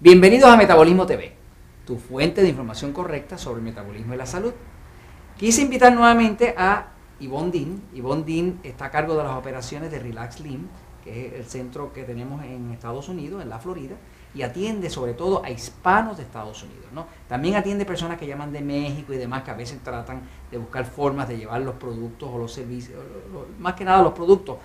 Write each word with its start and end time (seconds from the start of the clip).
Bienvenidos 0.00 0.48
a 0.48 0.56
Metabolismo 0.56 1.06
TV, 1.06 1.32
tu 1.84 1.96
fuente 1.96 2.40
de 2.40 2.48
información 2.48 2.92
correcta 2.92 3.36
sobre 3.36 3.58
el 3.58 3.64
metabolismo 3.64 4.14
y 4.14 4.16
la 4.16 4.26
salud. 4.26 4.52
Quise 5.36 5.62
invitar 5.62 5.92
nuevamente 5.92 6.54
a 6.56 6.90
Yvonne 7.18 7.50
Dean. 7.50 7.82
Yvonne 7.92 8.22
Dean 8.22 8.60
está 8.62 8.84
a 8.84 8.90
cargo 8.92 9.16
de 9.16 9.24
las 9.24 9.36
operaciones 9.36 9.90
de 9.90 9.98
Relax 9.98 10.38
Lim, 10.38 10.68
que 11.02 11.26
es 11.26 11.32
el 11.32 11.44
centro 11.46 11.92
que 11.92 12.04
tenemos 12.04 12.44
en 12.44 12.70
Estados 12.70 13.08
Unidos, 13.08 13.42
en 13.42 13.48
la 13.48 13.58
Florida, 13.58 13.96
y 14.36 14.42
atiende 14.42 14.88
sobre 14.88 15.14
todo 15.14 15.44
a 15.44 15.50
hispanos 15.50 16.16
de 16.16 16.22
Estados 16.22 16.62
Unidos. 16.62 16.86
¿no? 16.92 17.08
También 17.26 17.56
atiende 17.56 17.84
personas 17.84 18.18
que 18.18 18.26
llaman 18.28 18.52
de 18.52 18.60
México 18.60 19.12
y 19.12 19.16
demás, 19.16 19.42
que 19.42 19.50
a 19.50 19.54
veces 19.54 19.82
tratan 19.82 20.20
de 20.48 20.58
buscar 20.58 20.84
formas 20.84 21.28
de 21.28 21.38
llevar 21.38 21.60
los 21.62 21.74
productos 21.74 22.30
o 22.32 22.38
los 22.38 22.52
servicios, 22.52 23.00
más 23.58 23.74
que 23.74 23.84
nada 23.84 24.00
los 24.00 24.12
productos 24.12 24.58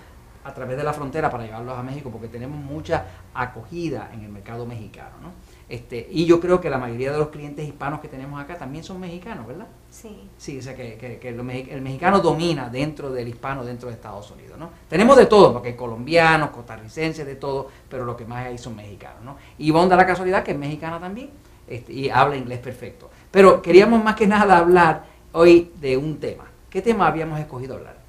a 0.44 0.52
través 0.52 0.76
de 0.76 0.84
la 0.84 0.92
frontera 0.92 1.30
para 1.30 1.44
llevarlos 1.44 1.76
a 1.76 1.82
México, 1.82 2.10
porque 2.10 2.28
tenemos 2.28 2.58
mucha 2.58 3.06
acogida 3.32 4.10
en 4.12 4.22
el 4.22 4.28
mercado 4.28 4.66
mexicano. 4.66 5.16
¿no? 5.22 5.32
Este, 5.68 6.06
y 6.10 6.26
yo 6.26 6.40
creo 6.40 6.60
que 6.60 6.68
la 6.68 6.78
mayoría 6.78 7.10
de 7.10 7.18
los 7.18 7.28
clientes 7.28 7.66
hispanos 7.66 8.00
que 8.00 8.08
tenemos 8.08 8.40
acá 8.40 8.58
también 8.58 8.84
son 8.84 9.00
mexicanos, 9.00 9.46
¿verdad? 9.46 9.66
Sí. 9.90 10.28
Sí, 10.36 10.58
o 10.58 10.62
sea 10.62 10.74
que, 10.76 10.96
que, 10.96 11.18
que 11.18 11.28
el 11.28 11.80
mexicano 11.80 12.20
domina 12.20 12.68
dentro 12.68 13.10
del 13.10 13.28
hispano, 13.28 13.64
dentro 13.64 13.88
de 13.88 13.94
Estados 13.94 14.30
Unidos, 14.30 14.58
¿no? 14.58 14.70
Tenemos 14.88 15.16
de 15.16 15.26
todo, 15.26 15.52
porque 15.52 15.68
hay 15.68 15.76
colombianos, 15.76 16.50
costarricenses, 16.50 17.24
de 17.24 17.36
todo, 17.36 17.68
pero 17.88 18.04
lo 18.04 18.16
que 18.16 18.26
más 18.26 18.46
hay 18.46 18.58
son 18.58 18.76
mexicanos, 18.76 19.22
¿no? 19.24 19.36
Y 19.58 19.68
Ivonne 19.68 19.88
da 19.88 19.96
la 19.96 20.06
casualidad 20.06 20.44
que 20.44 20.52
es 20.52 20.58
mexicana 20.58 21.00
también 21.00 21.30
este, 21.66 21.92
y 21.92 22.10
habla 22.10 22.36
inglés 22.36 22.58
perfecto. 22.58 23.10
Pero 23.30 23.62
queríamos 23.62 24.04
más 24.04 24.14
que 24.14 24.26
nada 24.26 24.58
hablar 24.58 25.06
hoy 25.32 25.72
de 25.80 25.96
un 25.96 26.18
tema. 26.18 26.44
¿Qué 26.68 26.82
tema 26.82 27.06
habíamos 27.06 27.40
escogido 27.40 27.76
hablar? 27.76 28.03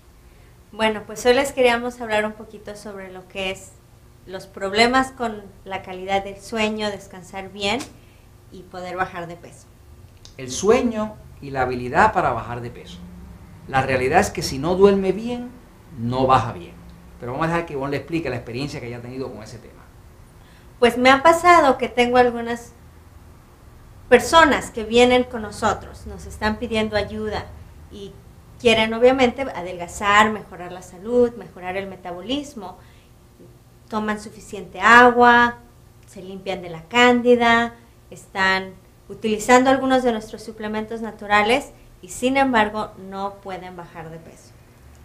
Bueno, 0.76 1.04
pues 1.08 1.26
hoy 1.26 1.34
les 1.34 1.54
queríamos 1.54 2.02
hablar 2.02 2.26
un 2.26 2.34
poquito 2.34 2.76
sobre 2.76 3.10
lo 3.10 3.26
que 3.30 3.50
es 3.50 3.72
los 4.26 4.46
problemas 4.46 5.14
con 5.14 5.42
la 5.64 5.82
calidad 5.82 6.22
del 6.26 6.42
sueño, 6.42 6.92
descansar 6.92 7.50
bien 7.50 7.80
y 8.52 8.64
poder 8.64 8.98
bajar 8.98 9.28
de 9.28 9.38
peso. 9.38 9.68
El 10.36 10.52
sueño 10.52 11.16
y 11.42 11.52
la 11.52 11.62
habilidad 11.62 12.12
para 12.12 12.32
bajar 12.32 12.60
de 12.60 12.72
peso. 12.72 12.98
La 13.70 13.84
realidad 13.84 14.20
es 14.20 14.32
que 14.32 14.42
si 14.42 14.60
no 14.60 14.76
duerme 14.76 15.14
bien, 15.14 15.50
no 15.98 16.28
baja 16.28 16.52
bien. 16.52 16.74
Pero 17.22 17.32
vamos 17.32 17.46
a 17.46 17.52
dejar 17.52 17.66
que 17.68 17.74
Ivonne 17.74 17.92
le 17.92 17.98
explique 17.98 18.30
la 18.30 18.36
experiencia 18.36 18.82
que 18.82 18.88
haya 18.88 19.02
tenido 19.02 19.32
con 19.32 19.42
ese 19.44 19.60
tema. 19.60 19.82
Pues 20.80 20.98
me 20.98 21.10
ha 21.10 21.24
pasado 21.24 21.78
que 21.78 21.88
tengo 21.88 22.18
algunas 22.18 22.74
personas 24.10 24.72
que 24.72 24.84
vienen 24.84 25.24
con 25.24 25.42
nosotros, 25.42 26.06
nos 26.06 26.26
están 26.26 26.58
pidiendo 26.58 26.98
ayuda 26.98 27.46
y 27.94 28.12
quieren 28.66 28.96
obviamente 28.96 29.44
adelgazar, 29.44 30.32
mejorar 30.32 30.72
la 30.72 30.82
salud, 30.82 31.32
mejorar 31.36 31.78
el 31.78 31.86
metabolismo 31.86 32.80
toman 33.90 34.20
suficiente 34.20 34.82
agua, 34.82 35.60
se 36.08 36.24
limpian 36.24 36.64
de 36.64 36.70
la 36.70 36.82
cándida, 36.86 37.76
están 38.10 38.74
utilizando 39.08 39.70
algunos 39.70 40.02
de 40.02 40.14
nuestros 40.14 40.42
suplementos 40.42 41.02
naturales 41.02 41.74
y 42.02 42.10
sin 42.10 42.38
embargo 42.38 42.90
no 43.08 43.36
pueden 43.36 43.76
bajar 43.78 44.10
de 44.10 44.18
peso. 44.18 44.50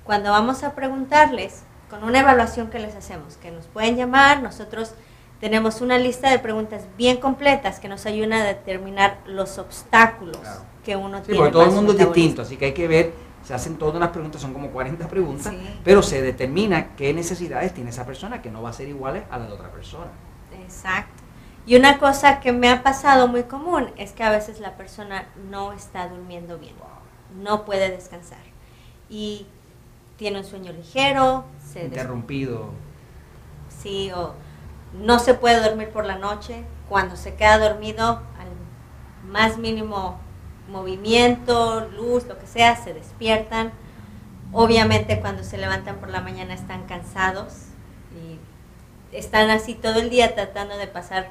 Cuando 0.05 0.31
vamos 0.31 0.65
a 0.65 0.75
preguntarles, 0.75 1.61
con 1.91 2.03
una 2.03 2.21
evaluación 2.21 2.71
que 2.71 2.79
les 2.79 2.95
hacemos, 2.95 3.37
que 3.37 3.51
nos 3.51 3.67
pueden 3.67 3.95
llamar, 3.95 4.43
nosotros 4.43 4.95
tenemos 5.39 5.83
una 5.83 5.99
lista 5.99 6.31
de 6.31 6.39
preguntas 6.39 6.85
bien 6.97 7.19
completas 7.19 7.79
que 7.79 7.89
nos 7.89 8.07
ayudan 8.07 8.33
a 8.33 8.45
determinar 8.45 9.19
los 9.27 9.59
obstáculos 9.59 10.41
que 10.83 10.97
uno 10.97 11.19
sí, 11.19 11.25
tiene. 11.25 11.41
Porque 11.41 11.53
todo 11.53 11.65
el 11.65 11.73
mundo 11.73 11.93
es 11.93 11.99
distinto, 11.99 12.41
así 12.41 12.57
que 12.57 12.65
hay 12.65 12.73
que 12.73 12.89
ver 12.89 13.30
se 13.43 13.55
hacen 13.55 13.77
todas 13.77 14.01
las 14.01 14.11
preguntas, 14.11 14.41
son 14.41 14.53
como 14.53 14.71
40 14.71 15.09
preguntas, 15.09 15.55
pero 15.83 16.03
se 16.03 16.23
determina 16.23 16.95
qué 16.95 17.13
necesidades 17.15 17.75
tiene 17.75 17.91
esa 17.91 18.05
persona 18.07 18.43
que 18.43 18.51
no 18.51 18.63
va 18.63 18.71
a 18.71 18.73
ser 18.73 18.89
iguales 18.89 19.25
a 19.31 19.39
la 19.39 19.47
de 19.47 19.53
otra 19.53 19.71
persona. 19.71 20.11
Exacto. 20.63 21.23
Y 21.67 21.77
una 21.77 21.99
cosa 21.99 22.41
que 22.41 22.53
me 22.53 22.69
ha 22.69 22.83
pasado 22.83 23.29
muy 23.29 23.45
común 23.45 23.91
es 23.97 24.13
que 24.13 24.23
a 24.23 24.31
veces 24.31 24.61
la 24.61 24.77
persona 24.77 25.29
no 25.51 25.73
está 25.73 26.09
durmiendo 26.09 26.59
bien, 26.59 26.75
no 27.43 27.65
puede 27.65 27.91
descansar 27.91 28.39
y 29.09 29.47
tiene 30.17 30.39
un 30.39 30.45
sueño 30.45 30.73
ligero, 30.73 31.45
se 31.65 31.85
interrumpido. 31.85 32.71
Sí, 33.69 34.11
o 34.13 34.35
no 34.93 35.19
se 35.19 35.35
puede 35.35 35.61
dormir 35.63 35.91
por 35.91 36.05
la 36.05 36.17
noche, 36.17 36.65
cuando 36.89 37.17
se 37.17 37.35
queda 37.35 37.59
dormido 37.59 38.23
al 38.39 39.29
más 39.31 39.59
mínimo 39.59 40.19
movimiento, 40.71 41.89
luz, 41.97 42.27
lo 42.27 42.39
que 42.39 42.47
sea, 42.47 42.77
se 42.77 42.95
despiertan. 42.95 43.73
Obviamente 44.53 45.21
cuando 45.21 45.45
se 45.45 45.59
levantan 45.59 45.97
por 45.97 46.09
la 46.09 46.21
mañana 46.21 46.55
están 46.55 46.87
cansados 46.87 47.67
y 48.15 48.39
están 49.17 49.51
así 49.51 49.75
todo 49.75 50.01
el 50.01 50.11
día 50.11 50.35
tratando 50.35 50.77
de 50.77 50.87
pasar 50.87 51.29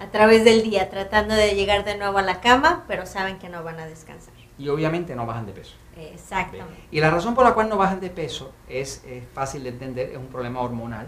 a 0.00 0.10
través 0.10 0.44
del 0.44 0.62
día, 0.62 0.90
tratando 0.90 1.34
de 1.34 1.54
llegar 1.54 1.84
de 1.84 1.96
nuevo 1.96 2.18
a 2.18 2.22
la 2.22 2.40
cama, 2.40 2.84
pero 2.86 3.06
saben 3.06 3.38
que 3.38 3.48
no 3.48 3.62
van 3.62 3.80
a 3.80 3.86
descansar. 3.86 4.34
Y 4.58 4.68
obviamente 4.68 5.16
no 5.16 5.26
bajan 5.26 5.46
de 5.46 5.52
peso. 5.52 5.74
Exactamente. 5.96 6.84
Y 6.90 7.00
la 7.00 7.10
razón 7.10 7.34
por 7.34 7.44
la 7.44 7.54
cual 7.54 7.68
no 7.68 7.76
bajan 7.76 8.00
de 8.00 8.10
peso 8.10 8.52
es, 8.68 9.04
fácil 9.32 9.62
de 9.64 9.70
entender, 9.70 10.10
es 10.10 10.16
un 10.16 10.26
problema 10.26 10.60
hormonal. 10.60 11.06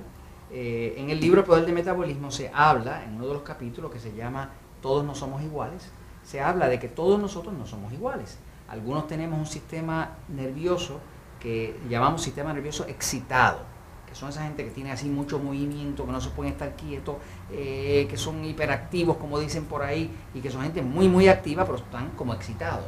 Eh, 0.50 0.94
en 0.96 1.10
el 1.10 1.20
libro 1.20 1.44
Poder 1.44 1.66
de 1.66 1.72
Metabolismo 1.72 2.30
se 2.30 2.50
habla, 2.54 3.04
en 3.04 3.16
uno 3.16 3.26
de 3.26 3.34
los 3.34 3.42
capítulos 3.42 3.90
que 3.90 3.98
se 3.98 4.14
llama 4.14 4.50
Todos 4.80 5.04
no 5.04 5.14
somos 5.14 5.42
iguales, 5.42 5.90
se 6.26 6.40
habla 6.40 6.68
de 6.68 6.80
que 6.80 6.88
todos 6.88 7.20
nosotros 7.20 7.54
no 7.54 7.66
somos 7.66 7.92
iguales. 7.92 8.36
Algunos 8.68 9.06
tenemos 9.06 9.38
un 9.38 9.46
sistema 9.46 10.16
nervioso 10.28 11.00
que 11.38 11.78
llamamos 11.88 12.20
sistema 12.20 12.52
nervioso 12.52 12.84
excitado, 12.88 13.60
que 14.08 14.14
son 14.16 14.30
esa 14.30 14.42
gente 14.42 14.64
que 14.64 14.70
tiene 14.70 14.90
así 14.90 15.08
mucho 15.08 15.38
movimiento, 15.38 16.04
que 16.04 16.10
no 16.10 16.20
se 16.20 16.30
pueden 16.30 16.52
estar 16.52 16.74
quietos, 16.74 17.16
eh, 17.52 18.08
que 18.10 18.16
son 18.16 18.44
hiperactivos, 18.44 19.18
como 19.18 19.38
dicen 19.38 19.66
por 19.66 19.82
ahí, 19.82 20.10
y 20.34 20.40
que 20.40 20.50
son 20.50 20.62
gente 20.62 20.82
muy, 20.82 21.08
muy 21.08 21.28
activa, 21.28 21.64
pero 21.64 21.78
están 21.78 22.10
como 22.16 22.34
excitados. 22.34 22.84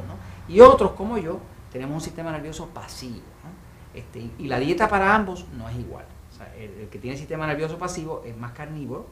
Y 0.49 0.59
otros, 0.59 0.91
como 0.91 1.17
yo, 1.17 1.39
tenemos 1.71 1.95
un 1.95 2.01
sistema 2.01 2.33
nervioso 2.33 2.67
pasivo. 2.67 3.21
Este, 3.93 4.29
y 4.37 4.47
la 4.47 4.59
dieta 4.59 4.89
para 4.89 5.15
ambos 5.15 5.45
no 5.57 5.69
es 5.69 5.77
igual. 5.77 6.05
el 6.57 6.89
que 6.89 6.99
tiene 6.99 7.15
sistema 7.15 7.47
nervioso 7.47 7.77
pasivo 7.77 8.21
es 8.25 8.35
más 8.35 8.51
carnívoro, 8.51 9.07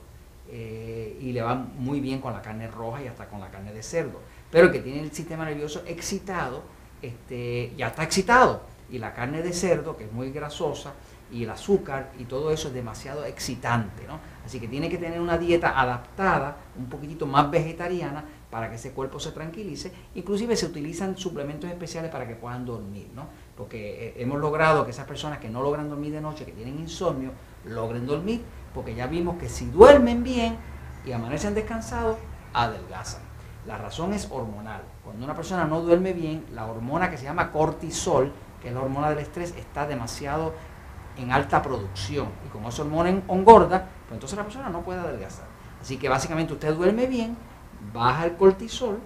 eh, 0.50 1.18
y 1.20 1.32
le 1.32 1.42
va 1.42 1.56
muy 1.56 2.00
bien 2.00 2.22
con 2.22 2.34
la 2.34 2.42
carne 2.42 2.68
roja 2.68 3.04
y 3.04 3.08
hasta 3.08 3.28
con 3.28 3.40
la 3.40 3.50
carne 3.50 3.74
de 3.74 3.84
cerdo. 3.84 4.20
Pero 4.52 4.68
el 4.68 4.72
que 4.72 4.80
tiene 4.80 5.02
el 5.02 5.12
sistema 5.12 5.46
nervioso 5.46 5.84
excitado, 5.86 6.64
este, 7.02 7.74
ya 7.78 7.88
está 7.88 8.04
excitado. 8.04 8.62
Y 8.90 9.00
la 9.00 9.14
carne 9.14 9.42
de 9.42 9.52
cerdo, 9.52 9.98
que 9.98 10.06
es 10.06 10.12
muy 10.12 10.32
grasosa, 10.32 10.94
y 11.32 11.44
el 11.44 11.50
azúcar 11.50 12.12
y 12.18 12.24
todo 12.24 12.52
eso 12.52 12.70
es 12.70 12.74
demasiado 12.74 13.26
excitante. 13.26 14.06
¿no? 14.08 14.20
Así 14.46 14.60
que 14.60 14.68
tiene 14.68 14.90
que 14.90 14.98
tener 14.98 15.20
una 15.20 15.38
dieta 15.38 15.80
adaptada, 15.80 16.58
un 16.78 16.88
poquitito 16.88 17.26
más 17.26 17.52
vegetariana, 17.52 18.24
para 18.50 18.70
que 18.70 18.76
ese 18.76 18.92
cuerpo 18.92 19.20
se 19.20 19.32
tranquilice. 19.32 19.92
Inclusive 20.16 20.56
se 20.56 20.66
utilizan 20.66 21.18
suplementos 21.18 21.70
especiales 21.70 22.12
para 22.12 22.28
que 22.28 22.36
puedan 22.36 22.66
dormir. 22.66 23.10
¿no? 23.14 23.28
Porque 23.56 24.08
eh, 24.08 24.14
hemos 24.18 24.40
logrado 24.40 24.86
que 24.86 24.92
esas 24.92 25.06
personas 25.06 25.40
que 25.40 25.50
no 25.50 25.62
logran 25.62 25.90
dormir 25.90 26.14
de 26.14 26.22
noche, 26.22 26.46
que 26.46 26.54
tienen 26.54 26.80
insomnio, 26.80 27.32
logren 27.66 28.06
dormir 28.06 28.42
porque 28.78 28.94
ya 28.94 29.08
vimos 29.08 29.38
que 29.38 29.50
si 29.50 29.66
duermen 29.66 30.24
bien 30.24 30.56
y 31.04 31.12
amanecen 31.12 31.56
descansados, 31.56 32.18
adelgazan. 32.54 33.22
La 33.66 33.76
razón 33.76 34.14
es 34.14 34.28
hormonal. 34.30 34.84
Cuando 35.04 35.26
una 35.26 35.36
persona 35.36 35.66
no 35.66 35.82
duerme 35.82 36.14
bien, 36.14 36.46
la 36.54 36.68
hormona 36.68 37.10
que 37.10 37.18
se 37.18 37.24
llama 37.24 37.52
cortisol, 37.52 38.32
que 38.62 38.68
es 38.68 38.76
la 38.76 38.82
hormona 38.82 39.10
del 39.10 39.18
estrés, 39.18 39.56
está 39.58 39.88
demasiado 39.88 40.54
en 41.18 41.32
alta 41.32 41.64
producción. 41.64 42.28
Y 42.46 42.50
como 42.50 42.70
esa 42.70 42.84
hormona 42.84 43.10
engorda, 43.10 43.90
pues 44.08 44.14
entonces 44.14 44.38
la 44.38 44.44
persona 44.44 44.70
no 44.70 44.84
puede 44.84 45.00
adelgazar. 45.00 45.46
Así 45.82 45.98
que 45.98 46.08
básicamente 46.08 46.54
usted 46.54 46.76
duerme 46.76 47.08
bien, 47.08 47.36
baja 47.94 48.26
el 48.26 48.36
cortisol 48.36 49.00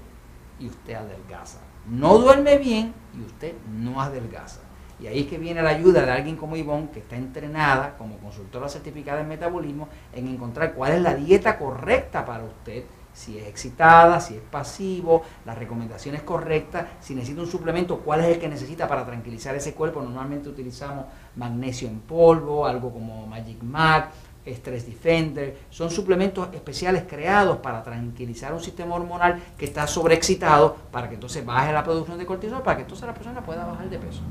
y 0.60 0.68
usted 0.68 0.94
adelgaza. 0.94 1.60
No 1.88 2.18
duerme 2.18 2.58
bien 2.58 2.94
y 3.18 3.26
usted 3.26 3.56
no 3.68 4.02
adelgaza. 4.02 4.62
Y 5.00 5.08
ahí 5.08 5.22
es 5.22 5.28
que 5.28 5.40
viene 5.40 5.64
la 5.64 5.72
ayuda 5.72 6.06
de 6.06 6.12
alguien 6.12 6.36
como 6.36 6.56
Ivonne, 6.56 6.92
que 6.92 7.00
está 7.00 7.16
entrenada 7.16 7.98
como 7.98 8.18
consultora 8.18 8.70
certificada 8.70 9.22
en 9.22 9.30
metabolismo, 9.30 9.90
en 10.14 10.28
encontrar 10.28 10.74
cuál 10.74 10.92
es 10.92 11.02
la 11.02 11.16
dieta 11.16 11.58
correcta 11.58 12.24
para 12.24 12.44
usted, 12.44 12.84
si 13.12 13.40
es 13.40 13.48
excitada, 13.48 14.20
si 14.20 14.36
es 14.36 14.42
pasivo, 14.42 15.24
las 15.44 15.58
recomendaciones 15.58 16.22
correctas, 16.22 16.86
si 17.00 17.16
necesita 17.16 17.42
un 17.42 17.48
suplemento, 17.48 18.00
cuál 18.00 18.22
es 18.22 18.28
el 18.28 18.40
que 18.40 18.48
necesita 18.48 18.88
para 18.88 19.04
tranquilizar 19.04 19.56
ese 19.56 19.74
cuerpo. 19.74 20.02
Normalmente 20.04 20.50
utilizamos 20.50 21.06
magnesio 21.36 21.88
en 21.88 22.00
polvo, 22.02 22.68
algo 22.68 22.94
como 22.94 23.26
Magic 23.26 23.62
Mac, 23.64 24.12
Stress 24.46 24.86
Defender, 24.86 25.58
son 25.70 25.92
suplementos 25.92 26.50
especiales 26.54 27.04
creados 27.08 27.58
para 27.58 27.84
tranquilizar 27.84 28.54
un 28.54 28.62
sistema 28.62 28.96
hormonal 28.96 29.42
que 29.58 29.66
está 29.66 29.86
sobreexcitado 29.88 30.76
para 30.92 31.08
que 31.08 31.16
entonces 31.16 31.46
baje 31.46 31.72
la 31.72 31.84
producción 31.84 32.18
de 32.18 32.26
cortisol, 32.26 32.62
para 32.62 32.78
que 32.78 32.84
entonces 32.84 33.06
la 33.06 33.14
persona 33.14 33.42
pueda 33.42 33.66
bajar 33.66 33.90
de 33.90 34.00
peso. 34.00 34.22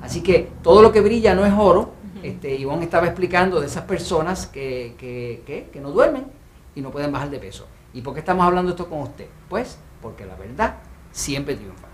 Así 0.00 0.22
que 0.22 0.50
todo 0.62 0.82
lo 0.82 0.92
que 0.92 1.00
brilla 1.00 1.34
no 1.34 1.44
es 1.46 1.52
oro. 1.56 1.92
este, 2.22 2.54
Ivonne 2.54 2.84
estaba 2.84 3.06
explicando 3.06 3.60
de 3.60 3.66
esas 3.66 3.84
personas 3.84 4.46
que, 4.46 4.94
que, 4.98 5.70
que, 5.72 5.80
no 5.80 5.90
duermen 5.90 6.26
y 6.74 6.80
no 6.80 6.90
pueden 6.90 7.12
bajar 7.12 7.30
de 7.30 7.38
peso. 7.38 7.66
¿Y 7.92 8.00
por 8.00 8.14
qué 8.14 8.20
estamos 8.20 8.44
hablando 8.44 8.70
esto 8.70 8.88
con 8.88 9.00
usted? 9.00 9.26
Pues 9.48 9.78
porque 10.00 10.24
la 10.24 10.36
verdad 10.36 10.76
siempre 11.10 11.56
triunfa. 11.56 11.91